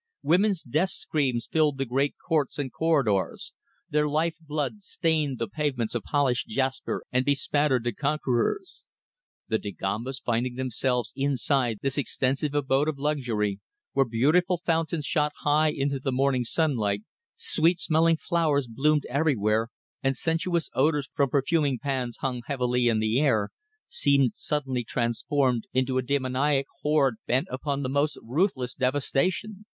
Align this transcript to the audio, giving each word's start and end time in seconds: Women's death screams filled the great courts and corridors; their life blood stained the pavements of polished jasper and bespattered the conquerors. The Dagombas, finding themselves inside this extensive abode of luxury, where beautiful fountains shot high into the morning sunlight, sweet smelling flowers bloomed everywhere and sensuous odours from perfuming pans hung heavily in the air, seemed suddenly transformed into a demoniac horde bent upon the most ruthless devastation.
Women's 0.23 0.63
death 0.63 0.89
screams 0.89 1.45
filled 1.45 1.77
the 1.77 1.85
great 1.85 2.15
courts 2.17 2.57
and 2.57 2.73
corridors; 2.73 3.53
their 3.87 4.09
life 4.09 4.35
blood 4.41 4.81
stained 4.81 5.37
the 5.37 5.47
pavements 5.47 5.93
of 5.93 6.01
polished 6.01 6.47
jasper 6.47 7.03
and 7.11 7.23
bespattered 7.23 7.83
the 7.83 7.93
conquerors. 7.93 8.83
The 9.47 9.59
Dagombas, 9.59 10.19
finding 10.19 10.55
themselves 10.55 11.13
inside 11.15 11.81
this 11.83 11.99
extensive 11.99 12.55
abode 12.55 12.87
of 12.87 12.97
luxury, 12.97 13.59
where 13.93 14.07
beautiful 14.07 14.57
fountains 14.57 15.05
shot 15.05 15.33
high 15.43 15.69
into 15.69 15.99
the 15.99 16.11
morning 16.11 16.45
sunlight, 16.45 17.03
sweet 17.35 17.79
smelling 17.79 18.17
flowers 18.17 18.65
bloomed 18.67 19.05
everywhere 19.07 19.67
and 20.01 20.17
sensuous 20.17 20.67
odours 20.73 21.09
from 21.13 21.29
perfuming 21.29 21.77
pans 21.77 22.17
hung 22.21 22.41
heavily 22.47 22.87
in 22.87 22.97
the 23.01 23.19
air, 23.19 23.49
seemed 23.87 24.33
suddenly 24.33 24.83
transformed 24.83 25.67
into 25.73 25.99
a 25.99 26.01
demoniac 26.01 26.65
horde 26.81 27.17
bent 27.27 27.47
upon 27.51 27.83
the 27.83 27.87
most 27.89 28.17
ruthless 28.23 28.73
devastation. 28.73 29.65